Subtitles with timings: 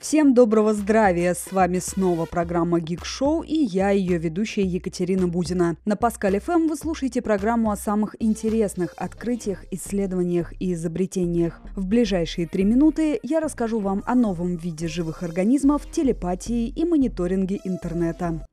[0.00, 1.34] Всем доброго здравия!
[1.34, 5.76] С вами снова программа Geek Show и я, ее ведущая Екатерина Бузина.
[5.84, 11.60] На Паскале ФМ вы слушаете программу о самых интересных открытиях, исследованиях и изобретениях.
[11.76, 17.60] В ближайшие три минуты я расскажу вам о новом виде живых организмов, телепатии и мониторинге
[17.64, 18.46] интернета.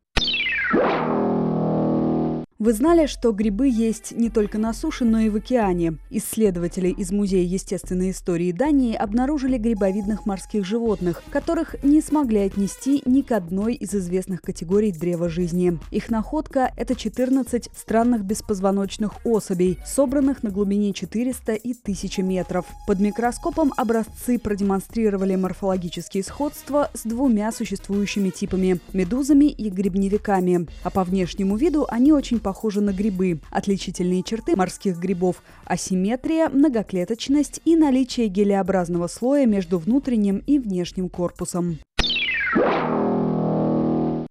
[2.60, 6.00] Вы знали, что грибы есть не только на суше, но и в океане?
[6.10, 13.22] Исследователи из Музея естественной истории Дании обнаружили грибовидных морских животных, которых не смогли отнести ни
[13.22, 15.78] к одной из известных категорий древа жизни.
[15.92, 22.66] Их находка– это 14 странных беспозвоночных особей, собранных на глубине 400 и 1000 метров.
[22.88, 30.68] Под микроскопом образцы продемонстрировали морфологические сходства с двумя существующими типами– медузами и грибневиками.
[30.84, 33.42] А по внешнему виду они очень похожи на грибы.
[33.52, 41.78] Отличительные черты морских грибов– асимметрия, многоклеточность и наличие гелеобразного слоя между внутренним и внешним корпусом.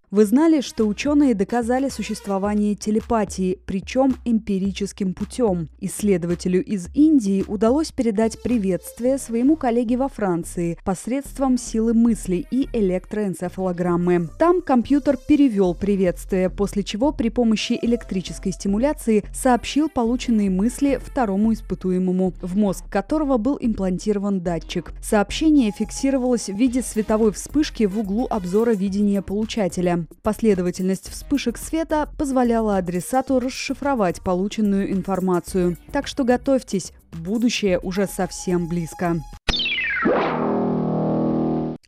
[0.09, 5.67] Вы знали, что ученые доказали существование телепатии, причем эмпирическим путем.
[5.81, 14.29] Исследователю из Индии удалось передать приветствие своему коллеге во Франции посредством силы мысли и электроэнцефалограммы.
[14.39, 22.31] Там компьютер перевел приветствие, после чего при помощи электрической стимуляции сообщил полученные мысли второму испытуемому,
[22.41, 24.93] в мозг которого был имплантирован датчик.
[25.03, 29.96] Сообщение фиксировалось в виде световой вспышки в углу обзора видения получателя.
[30.21, 35.77] Последовательность вспышек света позволяла адресату расшифровать полученную информацию.
[35.91, 39.21] Так что готовьтесь, будущее уже совсем близко.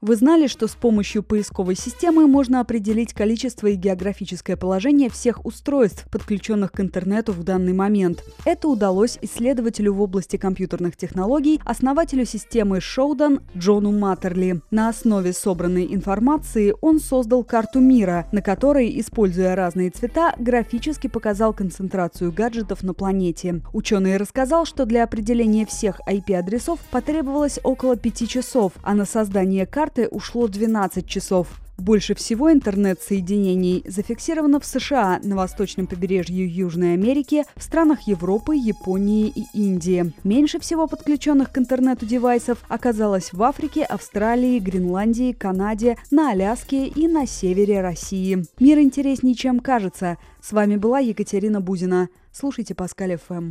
[0.02, 6.06] Вы знали, что с помощью поисковой системы можно определить количество и географическое положение всех устройств,
[6.10, 8.24] подключенных к интернету в данный момент?
[8.46, 14.62] Это удалось исследователю в области компьютерных технологий, основателю системы Shodan Джону Маттерли.
[14.72, 21.54] На основе собранной информации он создал карту мира, на которой, используя разные цвета, графически показал
[21.54, 23.62] концентрацию гаджетов на планете.
[23.74, 29.89] Ученый рассказал, что для определения всех IP-адресов потребовалось около пяти часов, а на создание карты
[29.90, 31.48] карты ушло 12 часов.
[31.78, 39.34] Больше всего интернет-соединений зафиксировано в США, на восточном побережье Южной Америки, в странах Европы, Японии
[39.34, 40.14] и Индии.
[40.24, 47.08] Меньше всего подключенных к интернету девайсов оказалось в Африке, Австралии, Гренландии, Канаде, на Аляске и
[47.08, 48.44] на севере России.
[48.60, 50.18] Мир интереснее, чем кажется.
[50.42, 52.10] С вами была Екатерина Бузина.
[52.32, 53.48] Слушайте Паскаль ФМ.